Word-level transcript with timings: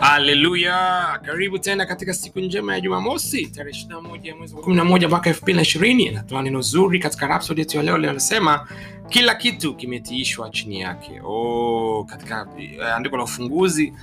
haleluya! 0.00 1.20
Karibu 1.26 1.58
tena 1.58 1.86
katika 1.86 2.14
siku 2.14 2.40
njema 2.40 2.74
ya 2.74 2.80
jumamosi 2.80 3.46
tarehe 3.46 3.78
21 3.88 4.36
mwezi 4.36 4.54
wa 4.54 4.62
11 4.62 5.08
mwaka 5.08 5.30
2020 5.30 6.14
natoa 6.14 6.42
neno 6.42 6.60
zuri 6.60 6.98
katika 6.98 7.26
rhapsody 7.26 7.60
yetu 7.60 7.76
ya 7.76 7.82
leo 7.82 7.98
linalosema 7.98 8.68
kila 9.08 9.34
kitu 9.34 9.74
kimetiishwa 9.74 10.50
chini 10.50 10.80
yake. 10.80 11.20
Oh, 11.24 12.06
katika 12.10 12.46
eh, 12.58 12.94
andiko 12.94 13.16
la 13.16 13.22
ufunguzi. 13.22 13.92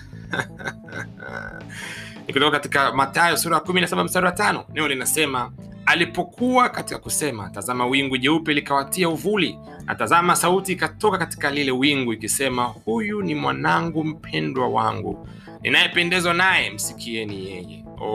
Ni 2.28 2.34
kutoka 2.34 2.52
katika 2.52 2.94
matayo 2.94 3.38
sura 3.38 3.58
ya 3.58 3.64
17 3.64 4.04
mstari 4.04 4.26
wa 4.26 4.32
tano. 4.32 4.66
Neno 4.74 4.88
linasema 4.88 5.52
alipokuwa 5.86 6.70
katika 6.70 7.00
kusema 7.00 7.50
tazama 7.50 7.86
wingu 7.86 8.18
jeupe 8.18 8.54
likawatia 8.54 9.10
uvuli 9.10 9.58
na 9.86 9.96
tazama 9.96 10.36
sauti 10.36 10.72
ikatoka 10.72 11.18
katika 11.18 11.52
lile 11.52 11.72
wingu 11.72 12.14
ikisema 12.14 12.64
huyu 12.64 13.22
ni 13.22 13.36
mwanangu 13.36 14.04
mpendwa 14.04 14.68
wangu 14.70 15.28
ninayependezwa 15.62 16.34
naye 16.34 16.70
msikieni 16.70 17.46
yeye 17.50 17.86
oh, 18.02 18.08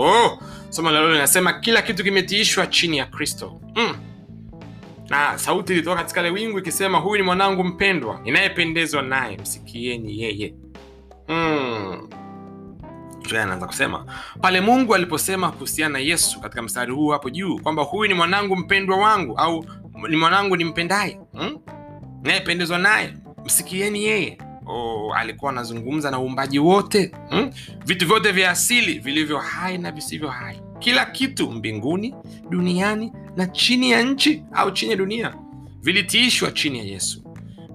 oh. 0.00 0.38
somo 0.70 0.90
la 0.90 1.12
linasema 1.12 1.52
kila 1.52 1.82
kitu 1.82 2.04
kimetiishwa 2.04 2.66
chini 2.66 2.98
ya 2.98 3.06
kristo 3.06 3.60
mm. 3.76 3.96
na 5.08 5.38
sauti 5.38 5.72
ilitoka 5.72 5.96
katika 5.96 6.20
ile 6.20 6.30
wingu 6.30 6.58
ikisema 6.58 6.98
huyu 6.98 7.16
ni 7.16 7.22
mwanangu 7.22 7.64
mpendwa 7.64 8.20
ninayependezwa 8.24 9.02
naye 9.02 9.36
msikieni 9.36 10.20
yeye 10.22 10.54
mm. 11.28 12.08
Anaanza 13.30 13.66
kusema 13.66 14.06
pale 14.40 14.60
mungu 14.60 14.94
aliposema 14.94 15.50
kuhusiana 15.52 15.92
na 15.92 15.98
yesu 15.98 16.40
katika 16.40 16.62
mstari 16.62 16.92
huu 16.92 17.08
hapo 17.08 17.30
juu 17.30 17.58
kwamba 17.58 17.82
huyu 17.82 18.08
ni 18.08 18.14
mwanangu 18.14 18.56
mpendwa 18.56 18.96
wangu 18.96 19.36
au 19.38 19.64
ni 20.08 20.16
mwanangu 20.16 20.56
nimpendaye 20.56 21.20
hmm? 21.32 21.58
nayependezwa 22.22 22.78
naye 22.78 23.14
msikieni 23.44 24.04
yeye. 24.04 24.38
Oh, 24.66 25.14
alikuwa 25.16 25.52
anazungumza 25.52 26.10
na 26.10 26.20
uumbaji 26.20 26.58
wote 26.58 27.12
hmm? 27.30 27.50
vitu 27.86 28.06
vyote 28.06 28.32
vya 28.32 28.50
asili 28.50 28.98
vilivyo 28.98 29.38
hai 29.38 29.78
na 29.78 29.92
visivyo 29.92 30.28
hai. 30.28 30.60
Kila 30.78 31.04
kitu 31.06 31.50
mbinguni 31.50 32.14
duniani 32.50 33.12
na 33.36 33.46
chini 33.46 33.90
ya 33.90 34.02
nchi 34.02 34.42
au 34.52 34.70
chini 34.70 34.90
ya 34.90 34.96
dunia 34.96 35.34
vilitiishwa 35.82 36.50
chini 36.52 36.78
ya 36.78 36.84
yesu. 36.84 37.24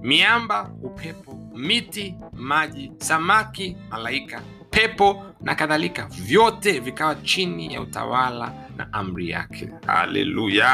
Miamba 0.02 0.70
upepo 0.82 1.38
miti 1.56 2.14
maji 2.32 2.92
samaki 2.98 3.76
malaika 3.90 4.42
pepo 4.70 5.22
na 5.40 5.54
kadhalika 5.54 6.06
vyote 6.06 6.80
vikawa 6.80 7.14
chini 7.14 7.74
ya 7.74 7.80
utawala 7.80 8.52
na 8.76 8.92
amri 8.92 9.30
yake. 9.30 9.68
Haleluya 9.86 10.70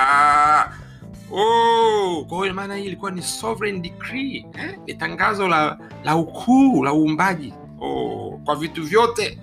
oh, 1.32 2.24
kwa 2.28 2.42
hiyo 2.42 2.54
maana 2.54 2.76
hii 2.76 2.84
ilikuwa 2.84 3.10
ni 3.10 3.22
sovereign 3.22 3.82
decree 3.82 4.46
eh? 4.58 4.78
ni 4.86 4.94
tangazo 4.94 5.48
la, 5.48 5.78
la 6.04 6.16
ukuu 6.16 6.84
la 6.84 6.92
uumbaji. 6.94 7.52
Oh, 7.80 8.40
kwa 8.44 8.56
vitu 8.56 8.82
vyote 8.82 9.38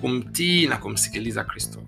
kumtii 0.00 0.66
na 0.66 0.76
kumsikiliza 0.76 1.44
kristo. 1.44 1.82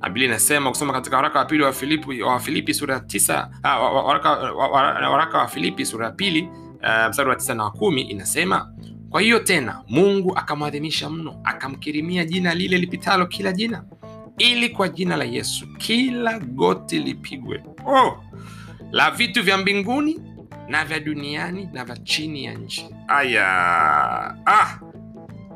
Na 0.00 0.24
inasema 0.24 0.70
kusoma 0.70 0.92
katika 0.92 1.16
waraka 1.16 1.38
wa 1.38 1.44
pili 1.44 1.62
wa 1.62 1.72
filipi 1.72 2.22
wa 2.22 2.40
filipi 2.40 2.74
sura 2.74 3.00
tisa 3.00 3.50
ah, 3.62 3.78
wa- 3.80 3.92
wa- 3.92 4.02
waraka 4.02 4.30
wa- 4.30 4.68
wa- 4.68 5.10
waraka 5.10 5.38
wa 5.38 5.46
filipi 5.48 5.86
sura 5.86 6.06
ya 6.06 6.12
pili 6.12 6.42
uh, 6.82 7.08
mstari 7.10 7.28
wa 7.28 7.36
tisa 7.36 7.54
na 7.54 7.64
wa 7.64 7.70
kumi 7.70 8.02
inasema 8.02 8.72
kwa 9.10 9.20
hiyo 9.20 9.38
tena 9.38 9.82
mungu 9.88 10.36
akamwadhimisha 10.36 11.10
mno 11.10 11.40
akamkirimia 11.44 12.24
jina 12.24 12.54
lile 12.54 12.78
lipitalo 12.78 13.26
kila 13.26 13.52
jina 13.52 13.84
ili 14.38 14.68
kwa 14.68 14.88
jina 14.88 15.16
la 15.16 15.24
yesu 15.24 15.66
kila 15.78 16.38
goti 16.38 16.98
lipigwe. 16.98 17.62
Oh, 17.86 18.24
la 18.92 19.10
vitu 19.10 19.42
vya 19.42 19.58
mbinguni 19.58 20.20
na 20.68 20.84
vya 20.84 21.00
duniani 21.00 21.68
na 21.72 21.84
vya 21.84 21.96
chini 21.96 22.44
ya 22.44 22.54
nchi. 22.54 22.86
Aya. 23.08 23.46
Ah, 24.46 24.78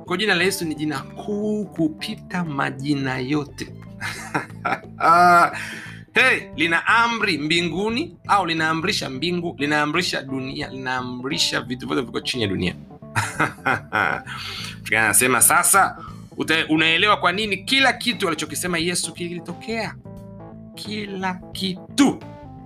kwa 0.04 0.16
jina 0.16 0.34
la 0.34 0.44
yesu 0.44 0.64
ni 0.64 0.74
jina 0.74 0.98
kuu 0.98 1.64
kupita 1.64 2.44
majina 2.44 3.18
yote. 3.18 3.68
Ah, 5.04 5.50
hey, 6.14 6.40
lina 6.56 6.86
amri 6.86 7.38
mbinguni 7.38 8.16
au 8.28 8.46
linaamrisha 8.46 9.10
mbingu 9.10 9.54
linaamrisha 9.58 10.22
dunia 10.22 10.68
linaamrisha 10.68 11.60
vitu 11.60 11.86
vyote 11.86 12.02
viko 12.02 12.20
chini 12.20 12.42
ya 12.42 12.48
dunia. 12.48 12.74
Anasema 14.96 15.42
sasa 15.42 15.96
uta, 16.36 16.66
unaelewa 16.68 17.16
kwa 17.16 17.32
nini 17.32 17.56
kila 17.56 17.92
kitu 17.92 18.28
alichokisema 18.28 18.78
yesu 18.78 19.12
kilitokea? 19.14 19.94
Kila 20.74 21.34
kitu 21.52 22.18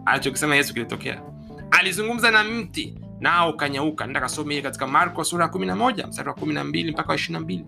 alichokisema 0.07 0.57
yesu 0.57 0.75
kilitokea. 0.75 1.23
Alizungumza 1.71 2.31
na 2.31 2.45
mti 2.45 2.99
nao 3.21 3.51
ukanyauka. 3.51 4.05
Nenda 4.05 4.21
kasome 4.21 4.55
hii 4.55 4.63
katika 4.63 4.87
marko 4.87 5.25
sura 5.25 5.45
ya 5.45 5.51
11 5.51 6.07
mstari 6.09 6.29
wa 6.29 6.35
12 6.35 6.91
mpaka 6.93 7.09
wa 7.13 7.17
22 7.19 7.65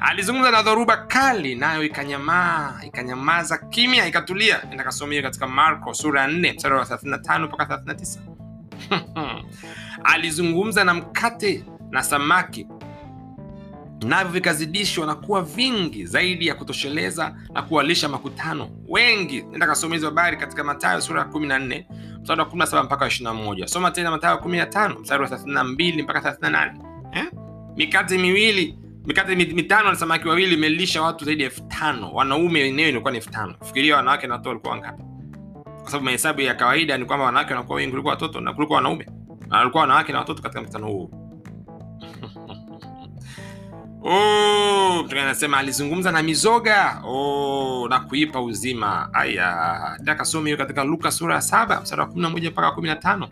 alizungumza 0.00 0.50
na 0.50 0.62
dhoruba 0.62 0.96
kali 0.96 1.54
nayo 1.54 1.84
ikanyamaa 1.84 2.80
ikanyamaza 2.86 3.58
kimya 3.58 4.06
ikatulia. 4.06 4.62
Nenda 4.68 4.84
kasome 4.84 5.10
hiyo 5.10 5.22
katika 5.22 5.46
marko 5.46 5.94
sura 5.94 6.22
ya 6.22 6.28
4 6.28 6.54
mstari 6.54 6.74
wa 6.74 6.84
35 6.84 7.44
mpaka 7.44 7.76
39 7.76 8.18
alizungumza 10.14 10.84
na 10.84 10.94
mkate 10.94 11.64
na 11.90 12.02
samaki 12.02 12.66
navyo 14.06 14.32
vikazidishwa 14.32 15.06
na 15.06 15.14
kuwa 15.14 15.42
vingi 15.42 16.06
zaidi 16.06 16.46
ya 16.46 16.54
kutosheleza 16.54 17.34
na 17.54 17.62
kuwalisha 17.62 18.08
makutano. 18.08 18.70
Wengi 18.88 19.42
nenda 19.42 19.66
kasoma 19.66 19.94
hizo 19.94 20.06
habari 20.06 20.36
katika 20.36 20.64
matayo 20.64 21.00
sura 21.00 21.20
ya 21.20 21.26
14 21.26 21.84
mstari 22.22 22.40
wa 22.40 22.46
17 22.46 22.84
mpaka 22.84 23.06
21 23.06 23.66
soma 23.66 23.90
tena 23.90 24.10
matayo 24.10 24.36
15 24.36 24.98
mstari 25.00 25.22
wa 25.22 25.28
32 25.28 26.02
mpaka 26.02 26.30
38 26.30 26.72
eh? 27.12 27.26
mikate 27.76 28.18
miwili 28.18 28.78
mikate 29.06 29.34
mitano 29.36 29.90
na 29.90 29.96
samaki 29.96 30.28
wawili 30.28 30.54
imelisha 30.54 31.02
watu 31.02 31.24
zaidi 31.24 31.42
ya 31.42 31.48
elfu 31.48 31.62
tano. 31.68 32.12
Wanaume 32.12 32.62
wenyewe 32.62 32.88
ilikuwa 32.88 33.10
ni 33.12 33.18
elfu 33.18 33.30
tano. 33.30 33.54
Fikiria 33.64 33.96
wanawake 33.96 34.26
na 34.26 34.32
watoto 34.34 34.48
walikuwa 34.48 34.72
wangapi? 34.72 35.02
Kwa 35.64 35.86
sababu 35.90 36.04
mahesabu 36.04 36.40
ya 36.40 36.54
kawaida 36.54 36.98
ni 36.98 37.04
kwamba 37.04 37.26
wanawake 37.26 37.54
wanakuwa 37.54 37.76
wengi 37.76 37.90
kuliko 37.90 38.08
watoto 38.08 38.40
na 38.40 38.52
kuliko 38.52 38.74
wanaume. 38.74 39.06
Na 39.48 39.58
walikuwa 39.58 39.80
wanawake 39.80 40.12
na 40.12 40.18
watoto 40.18 40.42
katika 40.42 40.62
mkutano 40.62 40.86
huo 40.86 41.10
Oh, 44.02 45.02
mtume 45.04 45.20
anasema 45.20 45.58
alizungumza 45.58 46.12
na 46.12 46.22
mizoga. 46.22 47.00
Oh, 47.04 47.86
na 47.90 48.00
kuipa 48.00 48.40
uzima. 48.42 49.08
Aya 49.14 49.98
takasome 50.04 50.44
hiyo 50.44 50.56
katika 50.56 50.84
luka 50.84 51.10
sura 51.10 51.34
ya 51.34 51.40
saba 51.40 51.80
mstari 51.80 52.00
wa 52.02 52.08
11 52.08 52.50
mpaka 52.50 52.68
15 52.80 53.28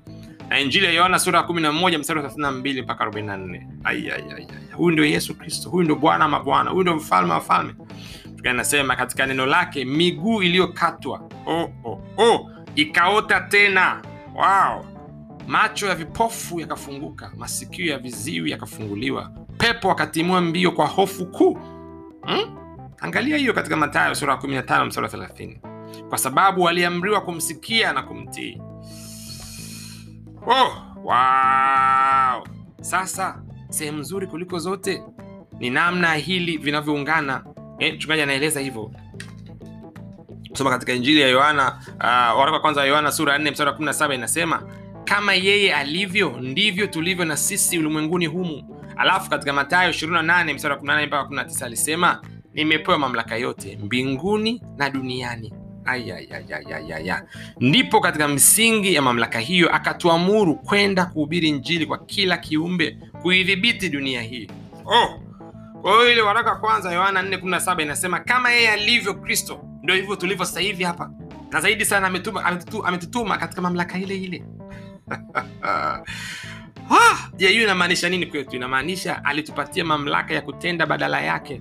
na 0.49 0.61
injili 0.61 0.87
ya 0.87 0.93
yohana 0.93 1.19
sura 1.19 1.39
ya 1.41 1.45
11 1.47 1.99
mstari 1.99 2.21
wa 2.21 2.29
32 2.29 2.83
mpaka 2.83 3.05
44 3.05 3.61
Aya, 3.85 4.15
aya, 4.17 4.37
aya. 4.37 4.47
huyu 4.77 4.91
ndio 4.93 5.05
yesu 5.05 5.35
kristo 5.35 5.71
huyu 5.71 5.85
ndio 5.85 5.97
bwana 5.97 6.25
wa 6.25 6.31
mabwana, 6.31 6.71
huyu 6.71 6.83
ndio 6.83 6.97
mfalme 6.97 7.33
wa 7.33 7.41
falme. 7.41 7.75
Mtume 8.33 8.51
anasema 8.51 8.97
katika 8.97 9.27
neno 9.27 9.47
lake 9.47 9.85
miguu 9.85 10.43
iliyokatwa 10.43 11.21
oh, 11.47 11.71
oh, 11.85 12.01
oh, 12.17 12.51
ikaota 12.75 13.41
tena. 13.41 14.03
Wow. 14.35 14.85
Macho 15.47 15.87
ya 15.87 15.95
vipofu 15.95 16.61
yakafunguka 16.61 17.33
masikio 17.37 17.87
ya 17.87 17.99
viziwi 17.99 18.51
yakafunguliwa 18.51 19.31
pepo 19.73 19.91
akatimua 19.91 20.41
mbio 20.41 20.73
kwa 20.73 20.87
hofu 20.87 21.27
kuu. 21.27 21.59
Hmm? 22.23 22.59
angalia 23.01 23.37
hiyo 23.37 23.53
katika 23.53 23.77
matayo 23.77 24.15
sura 24.15 24.33
ya 24.35 24.41
15 24.41 24.87
mstari 24.87 25.07
30 25.07 25.59
kwa 26.09 26.19
sababu 26.19 26.63
waliamriwa 26.63 27.21
kumsikia 27.21 27.93
na 27.93 28.03
kumtii. 28.03 28.61
Oh, 30.47 30.73
wow. 31.05 32.47
sasa 32.81 33.43
sehemu 33.69 33.99
nzuri 33.99 34.27
kuliko 34.27 34.59
zote 34.59 35.03
ni 35.59 35.71
namna 35.71 36.15
hili 36.15 36.57
vinavyoungana. 36.57 37.45
Eh, 37.79 37.95
mchungaji 37.95 38.23
anaeleza 38.23 38.61
hivyo. 38.61 38.91
Soma 40.53 40.71
katika 40.71 40.93
injili 40.93 41.21
ya 41.21 41.29
yohana 41.29 41.79
uh, 41.97 42.05
waraka 42.39 42.53
wa 42.53 42.61
kwanza 42.61 42.81
wa 42.81 42.87
yohana 42.87 43.13
sura 43.13 43.33
ya 43.33 43.39
4 43.39 43.51
mstari 43.51 43.71
wa 43.71 43.77
17 43.77 44.15
inasema 44.15 44.63
kama 45.05 45.35
yeye 45.35 45.75
alivyo 45.75 46.31
ndivyo 46.41 46.87
tulivyo 46.87 47.25
na 47.25 47.37
sisi 47.37 47.79
ulimwenguni 47.79 48.27
humu 48.27 48.78
alafu 48.99 49.31
katika 49.31 49.53
matayo 49.53 49.91
28 49.91 50.55
mstari 50.55 50.75
wa 50.75 50.81
18 50.81 51.07
mpaka 51.07 51.29
19 51.35 51.65
alisema 51.65 52.23
nimepewa 52.55 52.99
mamlaka 52.99 53.37
yote 53.37 53.79
mbinguni 53.85 54.63
na 54.77 54.91
duniani. 54.91 55.53
Ayayayayaya 55.85 57.25
ndipo 57.61 58.01
katika 58.01 58.29
msingi 58.29 58.95
ya 58.95 59.03
mamlaka 59.03 59.39
hiyo 59.39 59.75
akatuamuru 59.75 60.55
kwenda 60.57 61.07
kuhubiri 61.07 61.51
njili 61.51 61.87
kwa 61.87 61.99
kila 61.99 62.37
kiumbe 62.37 62.99
kuidhibiti 63.23 63.89
dunia 63.89 64.23
hii. 64.23 64.49
Oh. 64.85 65.21
kwa 65.83 66.11
ile 66.11 66.23
waraka 66.23 66.55
kwanza 66.55 66.93
yohana 66.93 67.23
417 67.23 67.83
inasema 67.83 68.21
kama 68.21 68.51
yeye 68.51 68.71
alivyo 68.71 69.15
kristo 69.15 69.61
ndio 69.83 69.95
hivyo 69.95 70.17
tulivyo 70.17 70.45
sasa 70.45 70.61
hivi 70.61 70.85
hapa. 70.85 71.11
Na 71.51 71.61
zaidi 71.61 71.85
sana 71.85 72.07
ametutuma 72.85 73.37
katika 73.39 73.63
mamlaka 73.63 73.99
ile 73.99 74.17
ile 74.17 74.45
Ah, 76.91 77.29
je 77.37 77.49
hiyo 77.49 77.63
inamaanisha 77.63 78.09
nini 78.09 78.27
kwetu? 78.27 78.57
Inamaanisha 78.57 79.25
alitupatia 79.25 79.85
mamlaka 79.85 80.35
ya 80.35 80.41
kutenda 80.41 80.87
badala 80.87 81.21
yake 81.21 81.61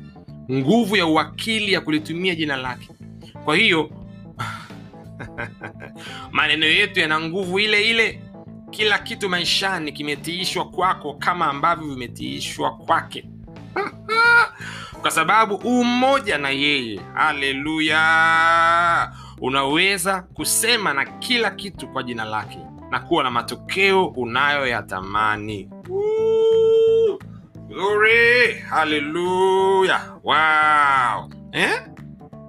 nguvu 0.52 0.96
ya 0.96 1.06
uwakili 1.06 1.74
ya 1.74 1.82
kulitumia 1.82 2.36
jina 2.36 2.56
lake. 2.58 2.90
Kwa 3.46 3.56
hiyo 3.56 3.90
maneno 6.32 6.66
yetu 6.66 7.00
yana 7.00 7.20
nguvu 7.20 7.60
ile 7.60 7.90
ile. 7.90 8.22
Kila 8.72 9.00
kitu 9.00 9.30
maishani 9.30 9.92
kimetiishwa 9.92 10.66
kwako 10.70 11.14
kama 11.14 11.46
ambavyo 11.48 11.88
vimetiishwa 11.88 12.72
kwake. 12.78 13.26
Kwa 15.02 15.12
sababu 15.12 15.56
umoja 15.56 16.38
na 16.38 16.50
yeye. 16.50 17.00
Haleluya! 17.14 18.02
Unaweza 19.42 20.22
kusema 20.22 20.94
na 20.94 21.06
kila 21.06 21.52
kitu 21.52 21.88
kwa 21.88 22.04
jina 22.04 22.26
lake 22.26 22.60
na 22.92 23.00
kuwa 23.00 23.24
na 23.24 23.32
matokeo 23.32 24.06
unayoyatamani! 24.06 25.70
Glory! 27.68 28.54
haleluya 28.70 30.02
wow. 30.24 31.30
eh? 31.52 31.82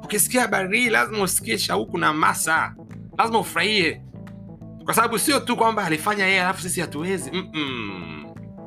ukisikia 0.05 0.43
habari 0.43 0.81
hii 0.81 0.91
lazima 0.91 1.23
usikie 1.23 1.59
shauku 1.59 1.99
na 1.99 2.13
masa 2.13 2.75
lazima 3.19 3.39
ufurahie 3.39 4.03
kwa 4.85 4.95
sababu 4.95 5.19
sio 5.19 5.41
tu 5.41 5.57
kwamba 5.57 5.85
alifanya 5.85 6.27
yeye 6.27 6.41
alafu 6.43 6.63
sisi 6.63 6.81
hatuwezi 6.81 7.31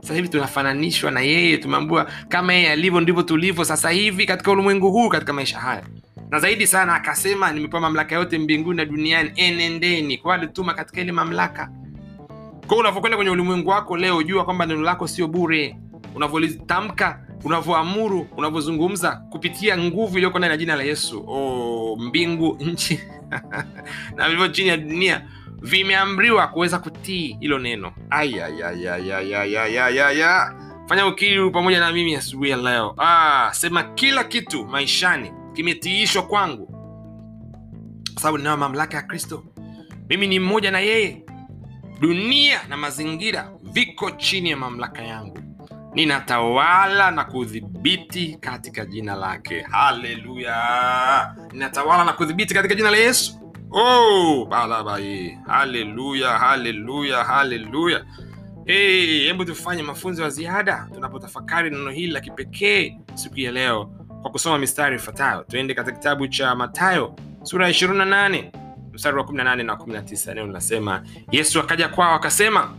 sasa 0.02 0.14
hivi 0.14 0.30
tunafananishwa 0.30 1.12
na 1.12 1.22
yeye 1.22 1.58
tumeambua 1.58 2.08
kama 2.30 2.54
yeye 2.54 2.72
alivyo 2.72 3.02
ndivyo 3.02 3.24
tulivyo 3.24 3.66
sasa 3.66 3.90
hivi 3.90 4.26
katika 4.26 4.52
ulimwengu 4.52 4.92
huu 4.92 5.10
katika 5.10 5.34
maisha 5.34 5.60
haya 5.60 5.84
na 6.32 6.40
zaidi 6.40 6.68
sana 6.68 6.96
akasema 6.96 7.52
nimepewa 7.52 7.82
mamlaka 7.82 8.16
yote 8.16 8.38
mbinguni 8.38 8.78
na 8.78 8.86
duniani 8.86 9.32
enendeni 9.36 10.18
kwa 10.18 10.36
alituma 10.36 10.74
katika 10.74 11.02
ile 11.02 11.12
mamlaka. 11.12 11.70
Kwao 12.68 12.80
unavyokwenda 12.80 13.18
kwenye 13.18 13.32
ulimwengu 13.32 13.70
wako 13.70 13.98
leo 13.98 14.24
jua 14.24 14.46
kwamba 14.46 14.66
neno 14.66 14.82
lako 14.82 15.08
sio 15.08 15.28
bure. 15.28 15.78
Unavyolitamka 16.16 17.20
unavyoamuru 17.44 18.28
unavyozungumza 18.38 19.12
kupitia 19.12 19.78
nguvu 19.78 20.16
iliyoko 20.18 20.38
ndani 20.40 20.52
ya 20.52 20.58
jina 20.58 20.76
la 20.76 20.84
yesu. 20.84 21.24
Oh, 21.28 21.96
mbingu 22.00 22.58
nchi 22.72 23.00
na 24.16 24.24
vilivyo 24.26 24.48
chini 24.48 24.70
ya 24.70 24.78
dunia 24.78 25.28
vimeamriwa 25.62 26.48
kuweza 26.48 26.80
kutii 26.80 27.38
hilo 27.40 27.60
neno. 27.60 27.94
Fanya 30.88 31.08
ukiri 31.08 31.50
pamoja 31.50 31.80
na 31.80 31.92
mimi 31.92 32.16
asubuhi 32.16 32.50
ya 32.50 32.58
leo. 32.58 32.94
Ah, 32.98 33.50
sema 33.54 33.84
kila 33.84 34.24
kitu 34.24 34.66
maishani 34.66 35.32
kimetiishwa 35.54 36.24
kwangu. 36.24 36.66
Kwa 38.14 38.22
sababu 38.22 38.38
ninayo 38.38 38.58
mamlaka 38.58 38.98
ya 38.98 39.04
kristo. 39.04 39.44
Mimi 40.10 40.28
ni 40.28 40.40
mmoja 40.40 40.72
na 40.72 40.80
yeye. 40.80 41.26
Dunia 42.00 42.60
na 42.70 42.78
mazingira 42.78 43.52
viko 43.64 44.12
chini 44.12 44.50
ya 44.50 44.58
mamlaka 44.58 45.02
yangu. 45.04 45.38
Ninatawala 45.94 47.12
na 47.12 47.24
kudhibiti 47.24 48.38
katika 48.42 48.86
jina 48.86 49.16
lake. 49.16 49.62
Haleluya! 49.62 51.36
Ninatawala 51.52 52.04
na 52.04 52.14
kudhibiti 52.14 52.54
katika 52.54 52.76
jina 52.76 52.92
la 52.92 52.98
yesu. 52.98 53.38
Oh, 53.72 54.46
balabai 54.46 55.38
haleluya 55.48 56.30
haleluya 56.30 57.24
haleluya. 57.24 58.06
Hebu 58.66 59.46
tufanye 59.46 59.84
mafunzo 59.84 60.24
ya 60.24 60.30
ziada. 60.30 60.88
Tunapotafakari 60.94 61.70
neno 61.70 61.90
hili 61.92 62.12
la 62.12 62.20
kipekee 62.22 62.98
siku 63.14 63.40
ya 63.40 63.52
leo 63.52 63.92
kwa 64.22 64.32
kusoma 64.32 64.58
mistari 64.58 64.96
ifuatayo. 64.96 65.44
Tuende 65.44 65.74
katika 65.74 65.98
kitabu 65.98 66.28
cha 66.28 66.56
matayo 66.56 67.16
sura 67.44 67.68
ya 67.68 67.74
28 67.74 68.44
mstari 68.94 69.18
wa 69.18 69.24
18 69.24 69.64
na 69.64 69.74
19 69.76 70.28
neno 70.34 70.48
linasema 70.48 71.04
yesu 71.32 71.60
akaja 71.60 71.88
kwao 71.90 72.16
akasema 72.16 72.74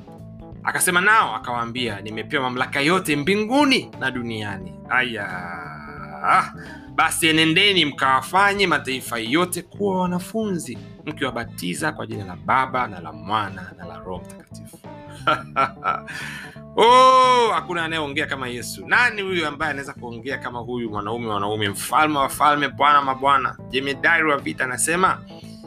akasema 0.64 1.00
nao 1.00 1.34
akawaambia 1.36 2.00
nimepewa 2.00 2.42
mamlaka 2.42 2.80
yote 2.80 3.16
mbinguni 3.16 3.90
na 4.00 4.10
duniani. 4.10 4.72
Aya. 4.88 6.52
Basi 6.94 7.28
enendeni 7.28 7.84
mkawafanye 7.84 8.66
mataifa 8.66 9.18
yote 9.18 9.62
kuwa 9.62 10.00
wanafunzi 10.00 10.78
mkiwabatiza 11.06 11.92
kwa 11.92 12.06
jina 12.06 12.24
la 12.24 12.36
baba 12.36 12.86
na 12.86 13.00
la 13.00 13.12
mwana 13.12 13.72
na 13.78 13.86
la 13.86 13.98
roho 13.98 14.22
mtakatifu 14.24 14.78
oh, 16.76 17.52
hakuna 17.54 17.84
anayeongea 17.84 18.26
kama 18.26 18.48
yesu 18.48 18.86
nani 18.86 19.22
huyu 19.22 19.46
ambaye 19.46 19.70
anaweza 19.70 19.92
kuongea 19.92 20.38
kama 20.38 20.58
huyu 20.58 20.90
mwanaume 20.90 21.26
wanaume 21.28 21.68
mfalme 21.68 22.18
wa 22.18 22.28
falme 22.28 22.68
bwana 22.68 23.02
mabwana 23.02 23.56
jemedari 23.70 24.24
wa 24.30 24.38
vita 24.38 24.64
anasema 24.64 25.18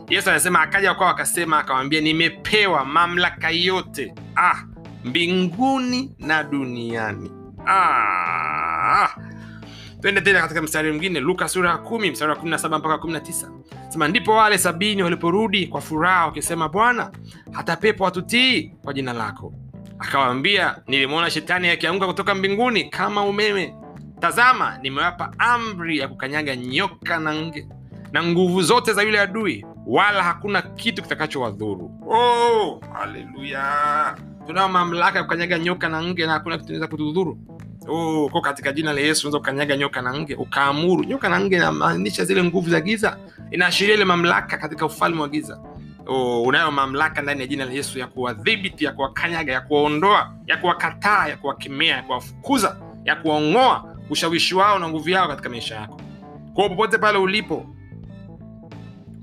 yesu 0.09 0.29
anasema 0.29 0.61
akaja 0.61 0.93
kwao 0.93 1.09
akasema 1.09 1.59
akawambia 1.59 2.01
nimepewa 2.01 2.85
mamlaka 2.85 3.49
yote 3.49 4.13
ah, 4.35 4.63
mbinguni 5.03 6.15
na 6.19 6.43
duniani 6.43 7.31
ah. 7.67 9.07
Twende 10.05 10.21
tena 10.21 10.41
katika 10.41 10.61
mstari 10.61 10.89
mwingine 10.89 11.19
luka 11.19 11.47
sura 11.49 11.69
ya 11.69 11.77
kumi 11.77 12.11
mstari 12.11 12.31
wa 12.31 12.37
17 12.37 12.79
mpaka 12.79 12.95
19 12.95 13.49
sema 13.89 14.07
ndipo 14.07 14.31
wale 14.31 14.57
sabini 14.57 15.03
waliporudi 15.03 15.67
kwa 15.67 15.81
furaha 15.81 16.25
wakisema 16.25 16.69
bwana 16.69 17.11
hata 17.51 17.75
pepo 17.75 18.03
watutii 18.03 18.71
kwa 18.83 18.93
jina 18.93 19.13
lako 19.13 19.53
akawaambia 19.99 20.75
nilimwona 20.87 21.29
shetani 21.29 21.69
akianguka 21.69 22.07
kutoka 22.07 22.35
mbinguni 22.35 22.83
kama 22.83 23.21
umeme. 23.23 23.75
Tazama 24.19 24.77
nimewapa 24.81 25.31
amri 25.37 25.97
ya 25.97 26.07
kukanyaga 26.07 26.55
nyoka 26.55 27.19
na 27.19 27.35
nge 27.35 27.67
na 28.11 28.23
nguvu 28.23 28.61
zote 28.61 28.93
za 28.93 29.01
yule 29.03 29.19
adui 29.19 29.65
wala 29.87 30.23
hakuna 30.23 30.61
kitu 30.61 31.01
kitakachowadhuru. 31.01 31.91
Oh, 32.09 32.81
haleluya! 32.93 34.17
Tunao 34.47 34.69
mamlaka 34.69 35.17
ya 35.17 35.23
kukanyaga 35.23 35.59
nyoka 35.59 35.89
na 35.89 36.03
nge 36.03 36.25
na 36.25 36.31
hakuna 36.33 36.57
kitu 36.57 36.69
naweza 36.69 36.87
kutudhuru 36.87 37.39
oh, 37.87 38.41
katika 38.41 38.71
jina 38.73 38.93
la 38.93 39.01
yesu 39.01 39.27
unaweza 39.27 39.37
ukanyaga 39.37 39.77
nyoka 39.77 40.01
na 40.01 40.13
nge 40.19 40.35
ukaamuru. 40.35 41.03
Nyoka 41.03 41.29
na 41.29 41.39
nge 41.39 41.55
inamaanisha 41.55 42.25
zile 42.25 42.43
nguvu 42.43 42.69
za 42.69 42.81
giza. 42.81 43.17
Inaashiria 43.51 43.95
ile 43.95 44.05
mamlaka 44.05 44.57
katika 44.57 44.85
ufalme 44.85 45.21
wa 45.21 45.29
giza. 45.29 45.59
Oh, 46.07 46.43
unayo 46.43 46.71
mamlaka 46.71 47.21
ndani 47.21 47.41
ya 47.41 47.47
jina 47.47 47.65
la 47.65 47.71
yesu 47.71 47.99
ya 47.99 48.07
kuwadhibiti 48.07 48.85
ya 48.85 48.91
kuwakanyaga 48.91 49.53
ya 49.53 49.61
kuwaondoa 49.61 50.33
ya 50.47 50.57
kuwakataa 50.57 51.27
ya 51.27 51.37
kuwakemea 51.37 51.95
ya 51.97 52.03
kuwafukuza 52.03 52.77
ya 53.05 53.15
kuwaong'oa 53.15 53.95
ushawishi 54.09 54.55
wao 54.55 54.79
na 54.79 54.87
nguvu 54.89 55.09
yao 55.09 55.27
katika 55.27 55.49
maisha 55.49 55.75
yako. 55.75 56.01
Kwao 56.53 56.69
popote 56.69 56.97
pale 56.97 57.17
ulipo 57.17 57.65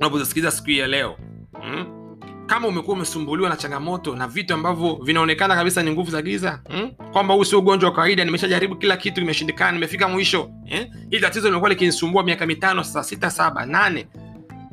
unapozisikiliza 0.00 0.50
siku 0.50 0.66
hii 0.66 0.78
ya 0.78 0.86
leo 0.86 1.16
mm? 1.64 2.01
Kama 2.46 2.68
umekuwa 2.68 2.96
umesumbuliwa 2.96 3.48
na 3.50 3.56
changamoto 3.56 4.16
na 4.16 4.28
vitu 4.28 4.54
ambavyo 4.54 4.94
vinaonekana 5.02 5.54
kabisa 5.54 5.82
ni 5.82 5.90
nguvu 5.90 6.10
za 6.10 6.22
giza 6.22 6.60
hmm? 6.68 6.90
kwamba 7.12 7.34
huu 7.34 7.44
sio 7.44 7.58
ugonjwa 7.58 7.90
wa 7.90 7.96
kawaida 7.96 8.24
nimeshajaribu 8.24 8.76
kila 8.76 8.96
kitu 8.96 9.20
kimeshindikana 9.20 9.72
nimefika 9.72 10.08
mwisho 10.08 10.50
eh? 10.66 10.90
hili 11.10 11.22
tatizo 11.22 11.46
limekuwa 11.48 11.70
likinisumbua 11.70 12.22
miaka 12.22 12.46
mitano 12.46 12.84
sasa 12.84 13.04
sita 13.04 13.30
saba 13.30 13.66
nane 13.66 14.06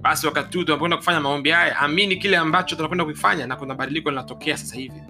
basi 0.01 0.25
wakati 0.27 0.57
huu 0.57 0.63
tunapoenda 0.63 0.97
kufanya 0.97 1.19
maombi 1.19 1.49
haya 1.49 1.77
amini 1.77 2.15
kile 2.17 2.37
ambacho 2.37 2.75
tunakwenda 2.75 3.05
kukifanya 3.05 3.47
na 3.47 3.55
kuna 3.55 3.75
badiliko 3.75 4.09
linatokea 4.09 4.57
sasa 4.57 4.75
hivi 4.75 5.01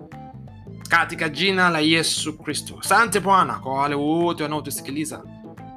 katika 0.89 1.29
jina 1.29 1.69
la 1.69 1.79
yesu 1.79 2.37
kristo 2.37 2.77
asante 2.81 3.19
bwana 3.19 3.53
kwa 3.53 3.73
wale 3.73 3.95
wote 3.95 4.43
wanaotusikiliza 4.43 5.23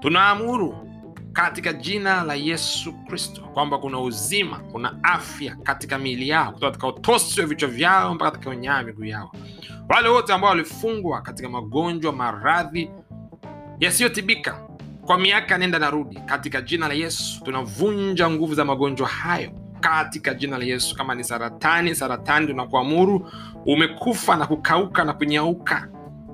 tunaamuru 0.01 0.89
katika 1.33 1.73
jina 1.73 2.25
la 2.25 2.35
yesu 2.35 2.93
kristo. 2.93 3.41
Kwamba 3.43 3.79
kuna 3.79 4.01
uzima 4.01 4.59
kuna 4.59 4.99
afya 5.05 5.57
katika 5.63 5.99
miili 5.99 6.29
yao 6.29 6.53
kutoka 6.53 6.67
katika 6.71 6.87
utosi 6.89 7.41
wa 7.41 7.47
vichwa 7.47 7.69
vyao 7.69 8.15
mpaka 8.15 8.31
katika 8.31 8.51
unyaa 8.51 8.77
ya 8.77 8.83
miguu 8.83 9.05
yao. 9.05 9.33
Wale 9.89 10.09
wote 10.09 10.33
ambao 10.33 10.51
walifungwa 10.51 11.23
katika 11.23 11.49
magonjwa 11.49 12.13
maradhi 12.13 12.91
yasiyotibika 13.81 14.61
kwa 15.07 15.19
miaka 15.19 15.59
nenda 15.59 15.79
na 15.79 15.91
rudi 15.91 16.21
katika 16.27 16.61
jina 16.61 16.89
la 16.89 16.95
yesu 16.95 17.45
tunavunja 17.45 18.31
nguvu 18.31 18.55
za 18.55 18.65
magonjwa 18.65 19.09
hayo 19.09 19.51
katika 19.81 20.35
jina 20.35 20.59
la 20.59 20.65
yesu. 20.65 20.97
Kama 20.97 21.15
ni 21.15 21.25
saratani 21.25 21.95
saratani 21.95 22.47
tunakuamuru 22.47 23.31
umekufa 23.67 24.37
na 24.37 24.47
kukauka 24.47 25.05
na 25.05 25.13
kunyauka 25.13 25.89